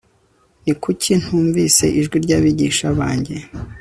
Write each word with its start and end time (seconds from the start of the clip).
ni 0.63 0.73
kuki 0.81 1.11
ntumvise 1.21 1.85
ijwi 1.99 2.17
ry'abigisha 2.25 2.87
banjye 2.99 3.37